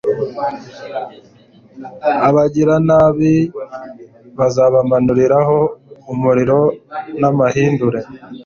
[2.27, 3.35] abagiranabi
[4.45, 5.57] azabamanuriraho
[6.11, 6.59] umuriro
[7.19, 7.99] n'amahindure